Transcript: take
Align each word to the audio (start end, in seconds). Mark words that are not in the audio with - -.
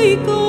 take 0.00 0.39